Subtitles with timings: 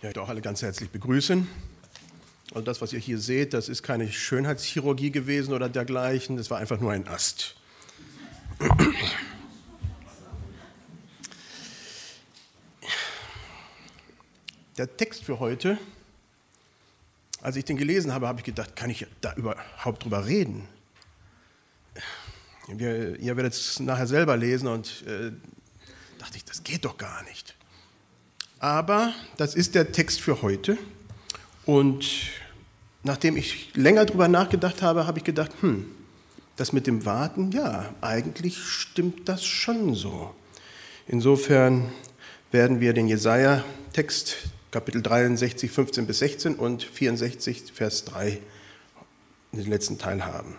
[0.00, 1.46] Ich möchte auch alle ganz herzlich begrüßen.
[2.52, 6.56] Also das, was ihr hier seht, das ist keine Schönheitschirurgie gewesen oder dergleichen, das war
[6.56, 7.54] einfach nur ein Ast.
[14.78, 15.76] Der Text für heute,
[17.42, 20.66] als ich den gelesen habe, habe ich gedacht, kann ich da überhaupt drüber reden?
[22.68, 25.30] Wir, ihr werdet es nachher selber lesen und äh,
[26.18, 27.54] dachte ich, das geht doch gar nicht.
[28.60, 30.76] Aber das ist der Text für heute.
[31.64, 32.06] Und
[33.02, 35.86] nachdem ich länger darüber nachgedacht habe, habe ich gedacht, hm,
[36.56, 40.34] das mit dem Warten, ja, eigentlich stimmt das schon so.
[41.08, 41.90] Insofern
[42.52, 44.36] werden wir den Jesaja-Text,
[44.70, 48.40] Kapitel 63, 15 bis 16 und 64, Vers 3,
[49.52, 50.56] in den letzten Teil haben.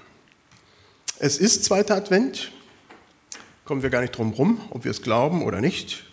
[1.20, 2.52] Es ist zweiter Advent,
[3.63, 6.04] kommen wir gar nicht drum rum, ob wir es glauben oder nicht.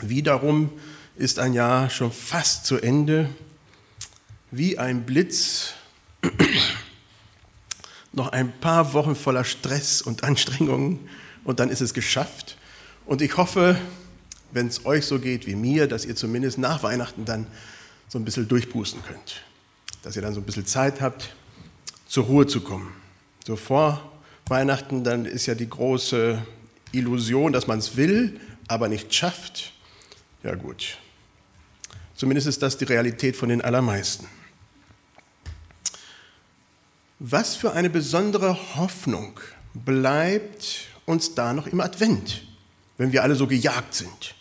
[0.00, 0.70] Wiederum
[1.18, 3.28] ist ein Jahr schon fast zu Ende.
[4.52, 5.72] Wie ein Blitz.
[8.12, 11.08] Noch ein paar Wochen voller Stress und Anstrengungen
[11.44, 12.56] und dann ist es geschafft.
[13.04, 13.76] Und ich hoffe,
[14.52, 17.48] wenn es euch so geht wie mir, dass ihr zumindest nach Weihnachten dann
[18.08, 19.42] so ein bisschen durchpusten könnt.
[20.02, 21.34] Dass ihr dann so ein bisschen Zeit habt,
[22.06, 22.92] zur Ruhe zu kommen.
[23.44, 24.12] So vor
[24.46, 26.40] Weihnachten, dann ist ja die große
[26.92, 29.72] Illusion, dass man es will, aber nicht schafft.
[30.42, 30.98] Ja gut,
[32.18, 34.26] Zumindest ist das die Realität von den allermeisten.
[37.20, 39.38] Was für eine besondere Hoffnung
[39.72, 42.42] bleibt uns da noch im Advent,
[42.96, 44.34] wenn wir alle so gejagt sind,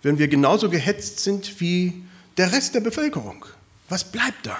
[0.00, 2.04] wenn wir genauso gehetzt sind wie
[2.38, 3.44] der Rest der Bevölkerung.
[3.90, 4.58] Was bleibt da?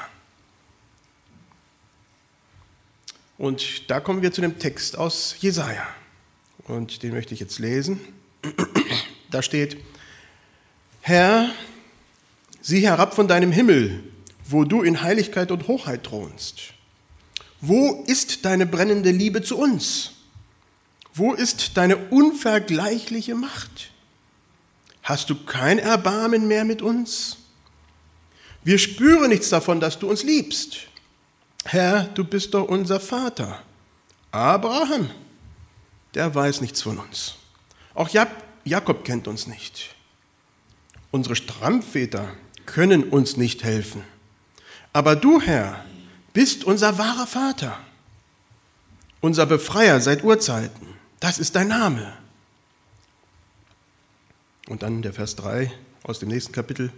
[3.38, 5.86] Und da kommen wir zu dem Text aus Jesaja.
[6.64, 8.00] Und den möchte ich jetzt lesen.
[9.30, 9.78] Da steht:
[11.00, 11.50] Herr,
[12.68, 14.04] Sieh herab von deinem Himmel,
[14.44, 16.74] wo du in Heiligkeit und Hochheit thronst.
[17.62, 20.10] Wo ist deine brennende Liebe zu uns?
[21.14, 23.90] Wo ist deine unvergleichliche Macht?
[25.02, 27.38] Hast du kein Erbarmen mehr mit uns?
[28.64, 30.88] Wir spüren nichts davon, dass du uns liebst.
[31.64, 33.62] Herr, du bist doch unser Vater.
[34.30, 35.08] Abraham,
[36.12, 37.36] der weiß nichts von uns.
[37.94, 38.10] Auch
[38.64, 39.94] Jakob kennt uns nicht.
[41.10, 42.28] Unsere Stammväter
[42.68, 44.02] können uns nicht helfen.
[44.92, 45.84] Aber du, Herr,
[46.34, 47.78] bist unser wahrer Vater,
[49.20, 50.86] unser Befreier seit Urzeiten.
[51.18, 52.12] Das ist dein Name.
[54.68, 55.72] Und dann der Vers 3
[56.04, 56.92] aus dem nächsten Kapitel.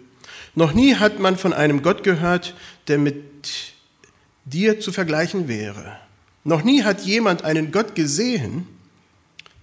[0.54, 2.54] Noch nie hat man von einem Gott gehört,
[2.88, 3.72] der mit
[4.44, 5.96] dir zu vergleichen wäre.
[6.42, 8.66] Noch nie hat jemand einen Gott gesehen,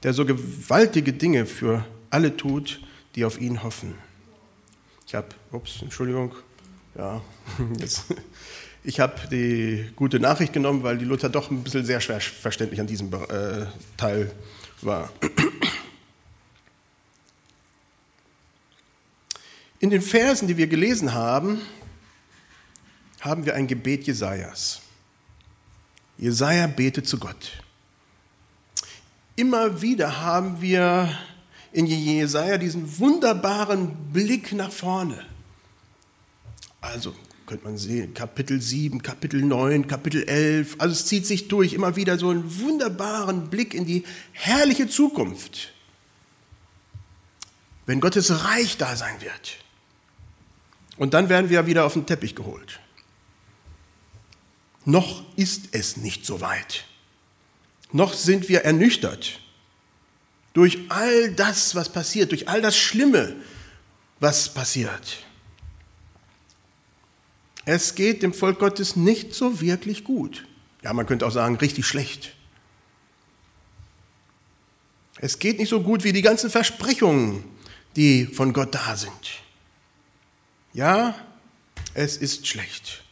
[0.04, 2.80] der so gewaltige Dinge für alle tut,
[3.16, 4.07] die auf ihn hoffen.
[5.08, 6.36] Ich habe, ups, Entschuldigung,
[6.94, 7.22] ja,
[7.80, 8.14] jetzt,
[8.84, 12.82] ich habe die gute Nachricht genommen, weil die Luther doch ein bisschen sehr schwer verständlich
[12.82, 14.34] an diesem äh, Teil
[14.82, 15.10] war.
[19.80, 21.62] In den Versen, die wir gelesen haben,
[23.22, 24.82] haben wir ein Gebet Jesajas.
[26.18, 27.64] Jesaja betet zu Gott.
[29.38, 31.18] Immer wieder haben wir
[31.72, 35.26] in Jesaja diesen wunderbaren Blick nach vorne.
[36.82, 37.14] Also
[37.46, 40.76] könnte man sehen, Kapitel 7, Kapitel 9, Kapitel 11.
[40.80, 45.74] Also es zieht sich durch immer wieder so einen wunderbaren Blick in die herrliche Zukunft,
[47.86, 49.58] wenn Gottes Reich da sein wird.
[50.98, 52.80] Und dann werden wir wieder auf den Teppich geholt.
[54.84, 56.86] Noch ist es nicht so weit.
[57.92, 59.40] Noch sind wir ernüchtert
[60.58, 63.36] durch all das, was passiert, durch all das Schlimme,
[64.20, 65.24] was passiert.
[67.64, 70.48] Es geht dem Volk Gottes nicht so wirklich gut.
[70.82, 72.36] Ja, man könnte auch sagen, richtig schlecht.
[75.18, 77.44] Es geht nicht so gut wie die ganzen Versprechungen,
[77.96, 79.44] die von Gott da sind.
[80.74, 81.14] Ja,
[81.94, 83.04] es ist schlecht.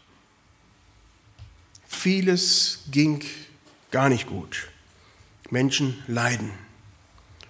[1.85, 3.23] Vieles ging
[3.91, 4.67] gar nicht gut.
[5.51, 6.64] Menschen leiden.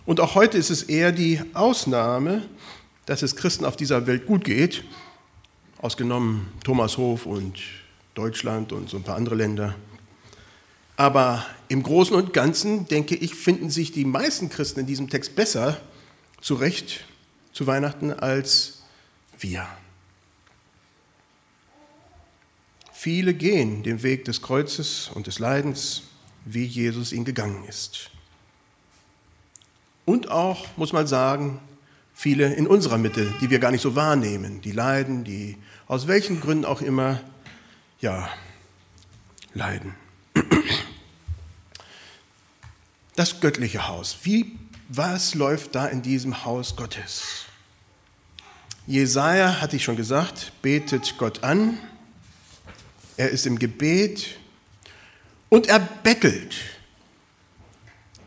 [0.06, 2.48] Und auch heute ist es eher die Ausnahme,
[3.08, 4.84] dass es Christen auf dieser Welt gut geht,
[5.80, 7.60] ausgenommen Thomashof und
[8.14, 9.76] Deutschland und so ein paar andere Länder.
[10.96, 15.36] Aber im Großen und Ganzen, denke ich, finden sich die meisten Christen in diesem Text
[15.36, 15.82] besser
[16.40, 17.06] zurecht
[17.52, 18.84] zu Weihnachten als
[19.40, 19.68] wir.
[22.94, 26.04] Viele gehen den Weg des Kreuzes und des Leidens,
[26.46, 28.12] wie Jesus ihn gegangen ist.
[30.06, 31.60] Und auch, muss man sagen,
[32.14, 35.58] viele in unserer Mitte, die wir gar nicht so wahrnehmen, die leiden, die
[35.88, 37.20] aus welchen Gründen auch immer,
[38.00, 38.30] ja,
[39.54, 39.96] leiden.
[43.16, 44.18] Das göttliche Haus.
[44.24, 44.58] Wie,
[44.90, 47.46] was läuft da in diesem Haus Gottes?
[48.88, 51.80] Jesaja, hatte ich schon gesagt, betet Gott an.
[53.18, 54.38] Er ist im Gebet
[55.50, 56.56] und er bettelt.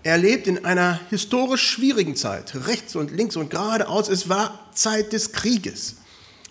[0.03, 4.09] Er lebt in einer historisch schwierigen Zeit, rechts und links und geradeaus.
[4.09, 5.97] Es war Zeit des Krieges.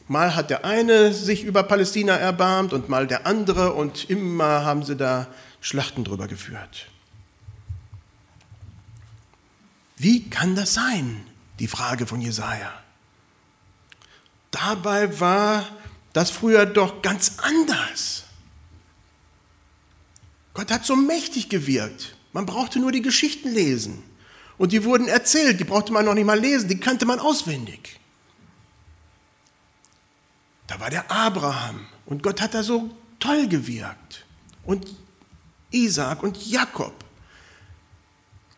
[0.08, 4.84] Mal hat der eine sich über Palästina erbarmt und mal der andere und immer haben
[4.84, 5.28] sie da
[5.60, 6.88] Schlachten drüber geführt.
[9.98, 11.26] Wie kann das sein?
[11.60, 12.72] Die Frage von Jesaja.
[14.52, 15.66] Dabei war
[16.14, 18.24] das früher doch ganz anders.
[20.54, 22.17] Gott hat so mächtig gewirkt.
[22.34, 24.04] Man brauchte nur die Geschichten lesen.
[24.58, 28.00] Und die wurden erzählt, die brauchte man noch nicht mal lesen, die kannte man auswendig.
[30.66, 32.90] Da war der Abraham und Gott hat da so
[33.20, 34.26] toll gewirkt.
[34.64, 34.88] Und
[35.72, 36.94] Isaac und Jakob.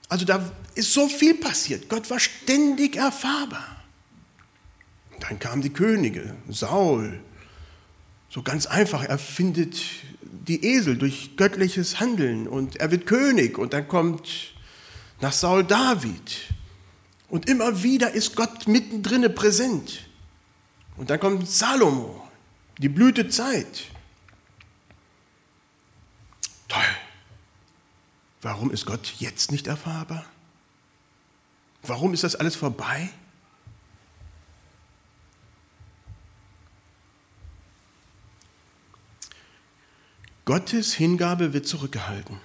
[0.07, 1.87] Also da ist so viel passiert.
[1.89, 3.77] Gott war ständig erfahrbar.
[5.19, 7.19] Dann kamen die Könige, Saul.
[8.29, 9.79] So ganz einfach, er findet
[10.31, 14.53] die Esel durch göttliches Handeln und er wird König und dann kommt
[15.21, 16.53] nach Saul David.
[17.29, 20.07] Und immer wieder ist Gott mittendrin präsent.
[20.97, 22.27] Und dann kommt Salomo,
[22.79, 23.85] die Blütezeit.
[26.67, 26.81] Toll.
[28.41, 30.25] Warum ist Gott jetzt nicht erfahrbar?
[31.83, 33.09] Warum ist das alles vorbei?
[40.49, 42.39] Gottes Hingabe wird zurückgehalten.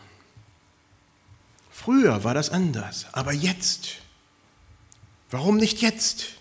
[1.70, 3.92] Früher war das anders, aber jetzt.
[5.30, 6.34] Warum nicht jetzt?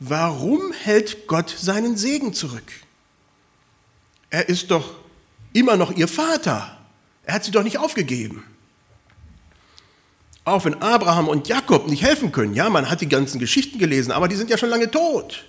[0.00, 2.72] Warum hält Gott seinen Segen zurück?
[4.28, 4.92] Er ist doch
[5.52, 6.76] immer noch ihr Vater.
[7.22, 8.42] Er hat sie doch nicht aufgegeben.
[10.42, 12.54] Auch wenn Abraham und Jakob nicht helfen können.
[12.54, 15.44] Ja, man hat die ganzen Geschichten gelesen, aber die sind ja schon lange tot.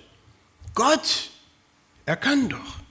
[0.75, 1.31] Gott,
[2.05, 2.86] er kann doch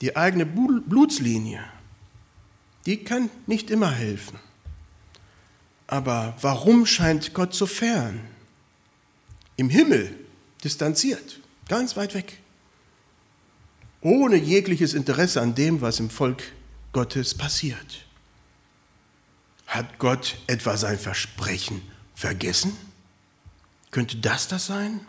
[0.00, 1.64] die eigene Blutslinie,
[2.86, 4.38] die kann nicht immer helfen.
[5.86, 8.20] Aber warum scheint Gott so fern?
[9.56, 10.18] Im Himmel,
[10.62, 12.40] distanziert, ganz weit weg,
[14.00, 16.42] ohne jegliches Interesse an dem, was im Volk
[16.92, 18.04] Gottes passiert.
[19.66, 21.82] Hat Gott etwa sein Versprechen
[22.14, 22.76] vergessen?
[23.90, 25.00] Könnte das das sein?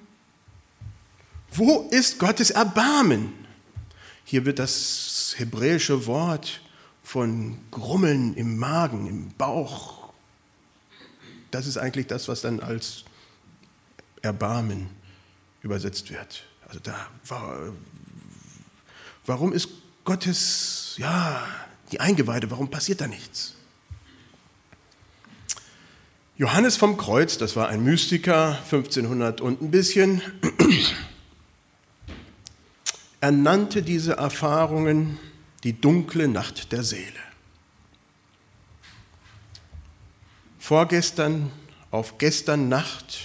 [1.51, 3.44] Wo ist Gottes Erbarmen?
[4.25, 6.60] Hier wird das hebräische Wort
[7.04, 10.12] von Grummeln im Magen, im Bauch.
[11.51, 13.06] Das ist eigentlich das, was dann als
[14.24, 14.89] Erbarmen
[15.62, 16.44] übersetzt wird.
[16.68, 17.07] Also da,
[19.27, 19.69] warum ist
[20.04, 21.45] Gottes, ja,
[21.92, 23.54] die Eingeweide, warum passiert da nichts?
[26.38, 30.21] Johannes vom Kreuz, das war ein Mystiker, 1500 und ein bisschen,
[33.25, 35.18] er nannte diese Erfahrungen
[35.63, 37.24] die dunkle Nacht der Seele.
[40.60, 41.51] Vorgestern
[41.89, 43.22] auf gestern Nacht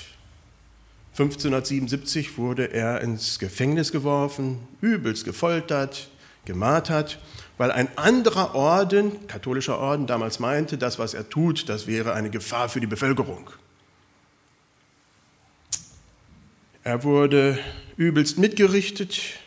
[1.12, 6.08] 1577 wurde er ins Gefängnis geworfen, übelst gefoltert,
[6.46, 7.18] gemartert,
[7.58, 12.30] weil ein anderer Orden, katholischer Orden, damals meinte, das, was er tut, das wäre eine
[12.30, 13.50] Gefahr für die Bevölkerung.
[16.84, 17.58] Er wurde
[17.98, 19.39] übelst mitgerichtet,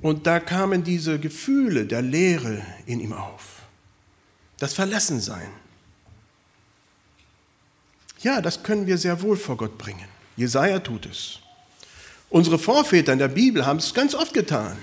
[0.00, 3.62] und da kamen diese Gefühle der Leere in ihm auf.
[4.58, 5.50] Das Verlassensein.
[8.20, 10.08] Ja, das können wir sehr wohl vor Gott bringen.
[10.36, 11.40] Jesaja tut es.
[12.30, 14.76] Unsere Vorväter in der Bibel haben es ganz oft getan.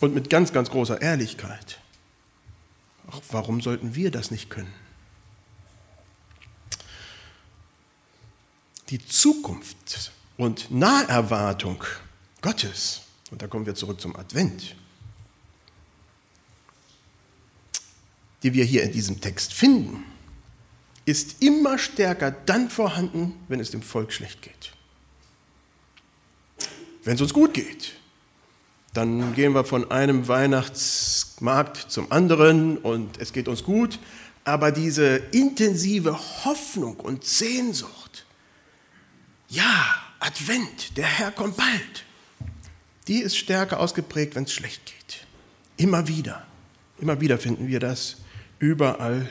[0.00, 1.78] Und mit ganz, ganz großer Ehrlichkeit.
[3.10, 4.72] Auch warum sollten wir das nicht können?
[8.90, 11.82] Die Zukunft und Naherwartung
[12.42, 13.03] Gottes
[13.34, 14.76] und da kommen wir zurück zum Advent,
[18.44, 20.04] die wir hier in diesem Text finden,
[21.04, 24.72] ist immer stärker dann vorhanden, wenn es dem Volk schlecht geht.
[27.02, 27.94] Wenn es uns gut geht,
[28.92, 33.98] dann gehen wir von einem Weihnachtsmarkt zum anderen und es geht uns gut,
[34.44, 38.26] aber diese intensive Hoffnung und Sehnsucht,
[39.48, 42.04] ja, Advent, der Herr kommt bald,
[43.06, 45.26] die ist stärker ausgeprägt, wenn es schlecht geht.
[45.76, 46.46] Immer wieder,
[46.98, 48.16] immer wieder finden wir das
[48.58, 49.28] überall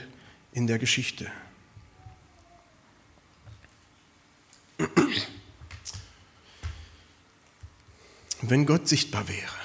[0.52, 1.32] in der Geschichte.
[8.42, 9.64] Wenn Gott sichtbar wäre.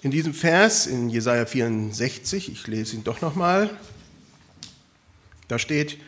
[0.00, 3.70] In diesem Vers in Jesaja 64, ich lese ihn doch nochmal,
[5.46, 5.98] da steht: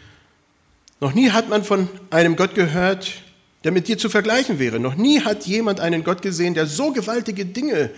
[0.98, 3.22] Noch nie hat man von einem Gott gehört,
[3.64, 4.78] der mit dir zu vergleichen wäre.
[4.78, 7.90] Noch nie hat jemand einen Gott gesehen, der so gewaltige Dinge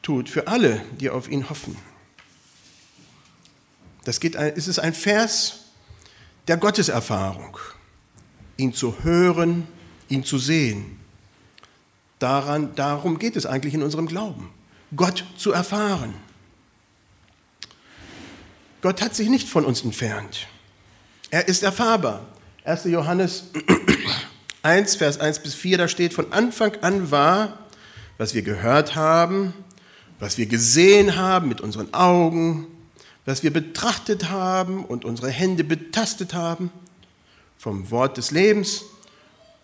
[0.00, 1.76] tut für alle, die auf ihn hoffen.
[4.04, 5.64] Das geht, es ist ein Vers
[6.46, 7.58] der Gotteserfahrung,
[8.56, 9.66] ihn zu hören,
[10.08, 10.98] ihn zu sehen.
[12.20, 14.50] Daran, darum geht es eigentlich in unserem Glauben,
[14.96, 16.14] Gott zu erfahren.
[18.80, 20.46] Gott hat sich nicht von uns entfernt.
[21.30, 22.24] Er ist erfahrbar.
[22.64, 22.84] 1.
[22.84, 23.50] Johannes
[24.68, 27.58] 1, Vers 1 bis 4, da steht, von Anfang an war,
[28.18, 29.54] was wir gehört haben,
[30.18, 32.66] was wir gesehen haben mit unseren Augen,
[33.24, 36.70] was wir betrachtet haben und unsere Hände betastet haben
[37.56, 38.84] vom Wort des Lebens.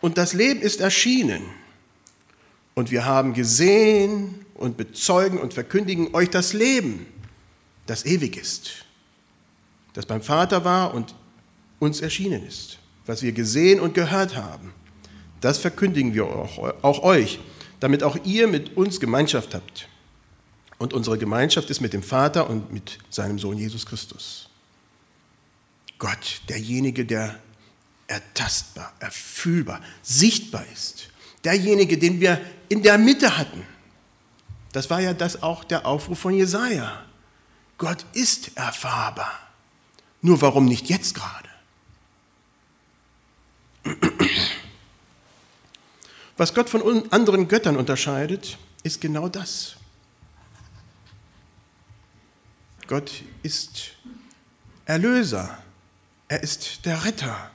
[0.00, 1.42] Und das Leben ist erschienen.
[2.74, 7.04] Und wir haben gesehen und bezeugen und verkündigen euch das Leben,
[7.84, 8.86] das ewig ist,
[9.92, 11.14] das beim Vater war und
[11.78, 12.78] uns erschienen ist.
[13.04, 14.72] Was wir gesehen und gehört haben,
[15.44, 17.38] das verkündigen wir auch, auch euch,
[17.78, 19.88] damit auch ihr mit uns Gemeinschaft habt.
[20.78, 24.48] Und unsere Gemeinschaft ist mit dem Vater und mit seinem Sohn Jesus Christus.
[25.98, 27.38] Gott, derjenige, der
[28.06, 31.08] ertastbar, erfühlbar, sichtbar ist.
[31.44, 33.66] Derjenige, den wir in der Mitte hatten.
[34.72, 37.04] Das war ja das auch der Aufruf von Jesaja.
[37.76, 39.32] Gott ist erfahrbar.
[40.22, 41.48] Nur warum nicht jetzt gerade?
[46.36, 49.76] Was Gott von anderen Göttern unterscheidet, ist genau das.
[52.86, 53.92] Gott ist
[54.84, 55.58] Erlöser.
[56.28, 57.50] Er ist der Retter.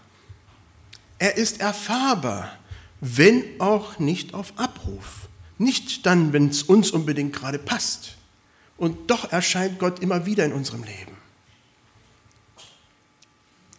[1.19, 2.57] Er ist erfahrbar,
[3.01, 5.27] wenn auch nicht auf Abruf.
[5.57, 8.15] Nicht dann, wenn es uns unbedingt gerade passt.
[8.77, 11.17] Und doch erscheint Gott immer wieder in unserem Leben.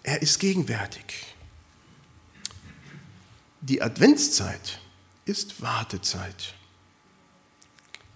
[0.03, 1.35] Er ist gegenwärtig.
[3.63, 4.81] Die Adventszeit
[5.31, 6.55] ist Wartezeit.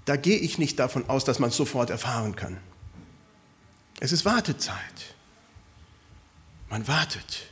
[0.04, 2.58] Da gehe ich nicht davon aus, dass man es sofort erfahren kann.
[4.00, 5.14] Es ist Wartezeit.
[6.68, 7.46] Man wartet.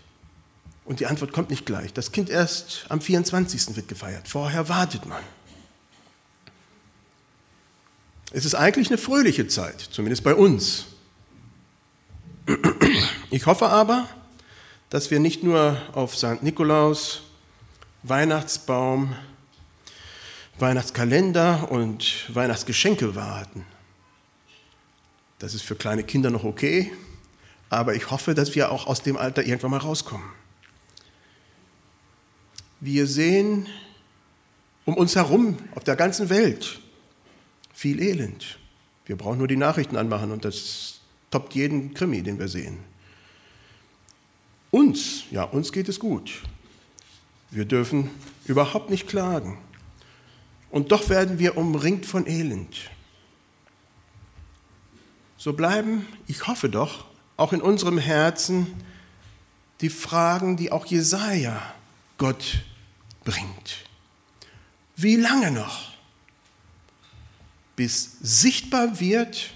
[0.84, 1.92] Und die Antwort kommt nicht gleich.
[1.92, 3.76] Das Kind erst am 24.
[3.76, 4.28] wird gefeiert.
[4.28, 5.22] Vorher wartet man.
[8.32, 10.86] Es ist eigentlich eine fröhliche Zeit, zumindest bei uns.
[13.30, 14.08] Ich hoffe aber,
[14.90, 16.42] dass wir nicht nur auf St.
[16.42, 17.22] Nikolaus,
[18.02, 19.14] Weihnachtsbaum,
[20.58, 23.64] Weihnachtskalender und Weihnachtsgeschenke warten.
[25.38, 26.92] Das ist für kleine Kinder noch okay,
[27.68, 30.26] aber ich hoffe, dass wir auch aus dem Alter irgendwann mal rauskommen.
[32.80, 33.66] Wir sehen
[34.84, 36.80] um uns herum auf der ganzen Welt
[37.72, 38.58] viel Elend.
[39.06, 42.78] Wir brauchen nur die Nachrichten anmachen und das toppt jeden Krimi, den wir sehen.
[44.70, 46.42] Uns, ja, uns geht es gut.
[47.50, 48.10] Wir dürfen
[48.46, 49.58] überhaupt nicht klagen.
[50.72, 52.90] Und doch werden wir umringt von Elend
[55.42, 57.04] so bleiben, ich hoffe doch,
[57.36, 58.80] auch in unserem Herzen
[59.80, 61.60] die Fragen, die auch Jesaja
[62.16, 62.60] Gott
[63.24, 63.78] bringt.
[64.94, 65.94] Wie lange noch,
[67.74, 69.50] bis sichtbar wird,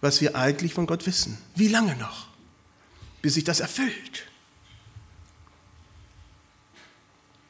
[0.00, 1.38] was wir eigentlich von Gott wissen?
[1.56, 2.28] Wie lange noch,
[3.20, 4.28] bis sich das erfüllt?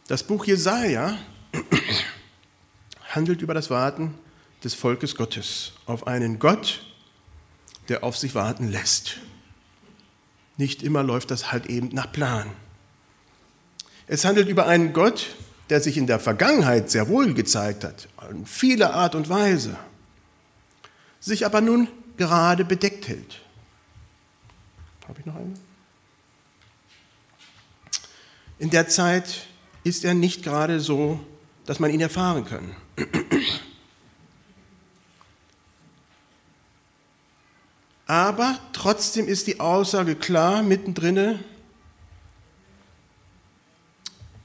[0.06, 1.18] Das Buch Jesaja
[3.14, 4.14] handelt über das Warten
[4.62, 6.83] des Volkes Gottes auf einen Gott,
[7.88, 9.18] der auf sich warten lässt.
[10.56, 12.50] Nicht immer läuft das halt eben nach Plan.
[14.06, 15.26] Es handelt über einen Gott,
[15.71, 19.76] der sich in der Vergangenheit sehr wohl gezeigt hat, in vieler Art und Weise,
[21.21, 23.40] sich aber nun gerade bedeckt hält.
[25.09, 25.59] Habe ich noch einen?
[28.59, 29.47] In der Zeit
[29.83, 31.21] ist er nicht gerade so,
[31.66, 32.76] dass man ihn erfahren kann.
[38.06, 41.40] Aber trotzdem ist die Aussage klar, mittendrin,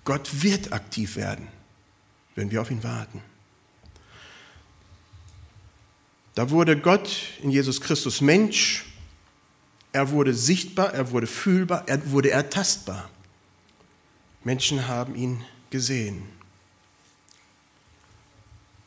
[0.05, 1.47] Gott wird aktiv werden,
[2.35, 3.21] wenn wir auf ihn warten.
[6.35, 7.09] Da wurde Gott
[7.43, 8.85] in Jesus Christus Mensch,
[9.91, 13.09] er wurde sichtbar, er wurde fühlbar, er wurde ertastbar.
[14.43, 16.23] Menschen haben ihn gesehen.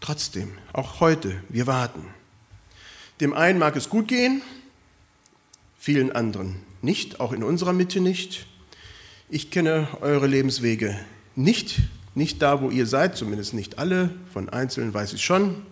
[0.00, 2.06] Trotzdem, auch heute, wir warten.
[3.20, 4.42] Dem einen mag es gut gehen,
[5.82, 8.46] vielen anderen nicht, auch in unserer Mitte nicht.
[9.28, 10.96] Ich kenne eure Lebenswege
[11.34, 11.80] nicht,
[12.14, 15.66] nicht da, wo ihr seid, zumindest nicht alle, von Einzelnen weiß ich schon.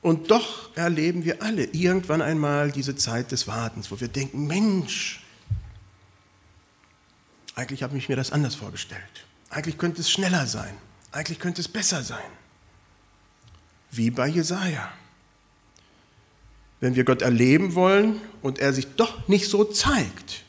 [0.00, 5.24] Und doch erleben wir alle irgendwann einmal diese Zeit des Wartens, wo wir denken, Mensch,
[7.56, 9.26] eigentlich habe ich mir das anders vorgestellt.
[9.48, 10.76] Eigentlich könnte es schneller sein.
[11.10, 12.30] Eigentlich könnte es besser sein.
[13.90, 14.92] Wie bei Jesaja.
[16.80, 20.44] Wenn wir Gott erleben wollen und er sich doch nicht so zeigt,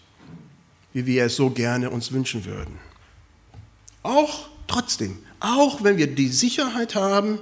[0.94, 2.80] wie wir es so gerne uns wünschen würden.
[4.04, 7.40] Auch trotzdem, auch wenn wir die Sicherheit haben,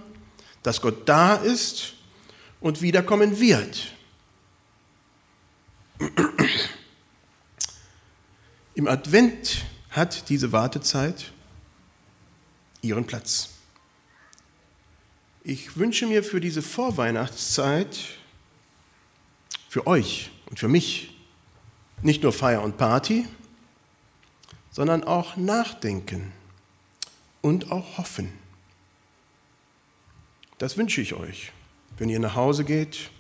[0.64, 1.94] dass Gott da ist
[2.60, 3.94] und wiederkommen wird.
[8.76, 11.32] Im Advent hat diese Wartezeit
[12.82, 13.50] ihren Platz.
[15.44, 17.98] Ich wünsche mir für diese Vorweihnachtszeit,
[19.70, 21.16] für euch und für mich,
[22.02, 23.28] nicht nur Feier und Party,
[24.72, 26.32] sondern auch Nachdenken
[27.42, 28.34] und auch Hoffen.
[30.58, 31.52] Das wünsche ich euch,
[31.98, 33.12] wenn ihr nach Hause geht,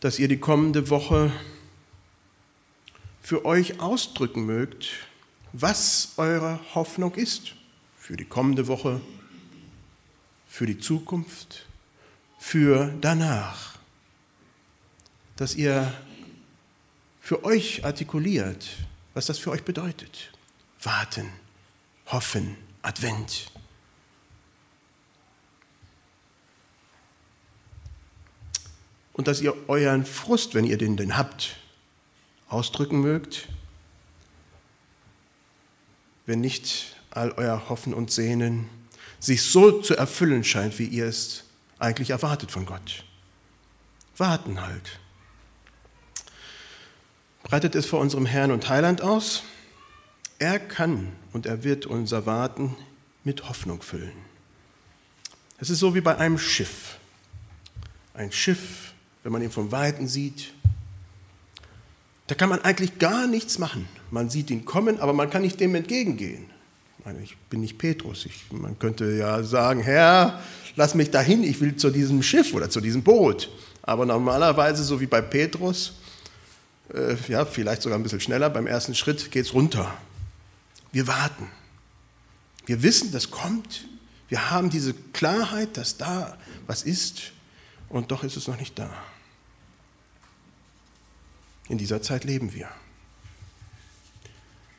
[0.00, 1.30] dass ihr die kommende Woche
[3.20, 4.88] für euch ausdrücken mögt,
[5.52, 7.54] was eure Hoffnung ist
[7.98, 9.00] für die kommende Woche,
[10.48, 11.66] für die Zukunft,
[12.38, 13.73] für danach.
[15.36, 15.92] Dass ihr
[17.20, 18.66] für euch artikuliert,
[19.14, 20.30] was das für euch bedeutet.
[20.82, 21.30] Warten,
[22.06, 23.50] hoffen, Advent.
[29.14, 31.56] Und dass ihr euren Frust, wenn ihr den denn habt,
[32.48, 33.48] ausdrücken mögt,
[36.26, 38.68] wenn nicht all euer Hoffen und Sehnen
[39.20, 41.44] sich so zu erfüllen scheint, wie ihr es
[41.78, 43.04] eigentlich erwartet von Gott.
[44.16, 45.00] Warten halt.
[47.44, 49.44] Breitet es vor unserem Herrn und Heiland aus.
[50.38, 52.74] Er kann und er wird unser Warten
[53.22, 54.12] mit Hoffnung füllen.
[55.58, 56.96] Es ist so wie bei einem Schiff.
[58.14, 58.92] Ein Schiff,
[59.22, 60.52] wenn man ihn vom Weiten sieht,
[62.26, 63.86] da kann man eigentlich gar nichts machen.
[64.10, 66.46] Man sieht ihn kommen, aber man kann nicht dem entgegengehen.
[67.22, 68.24] Ich bin nicht Petrus.
[68.24, 70.40] Ich, man könnte ja sagen, Herr,
[70.74, 73.50] lass mich dahin, ich will zu diesem Schiff oder zu diesem Boot.
[73.82, 75.92] Aber normalerweise, so wie bei Petrus,
[76.92, 79.96] äh, ja, vielleicht sogar ein bisschen schneller, beim ersten Schritt geht es runter.
[80.92, 81.50] Wir warten.
[82.66, 83.86] Wir wissen, das kommt.
[84.28, 87.32] Wir haben diese Klarheit, dass da was ist
[87.88, 88.90] und doch ist es noch nicht da.
[91.68, 92.68] In dieser Zeit leben wir.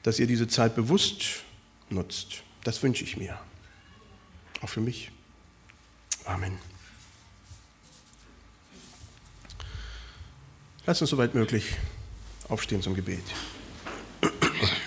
[0.04, 1.44] Dass ihr diese Zeit bewusst
[1.90, 3.40] nutzt, das wünsche ich mir.
[4.62, 5.12] Auch für mich.
[6.26, 6.58] Amen.
[10.86, 11.76] Lass uns soweit möglich
[12.50, 13.24] aufstehen zum Gebet.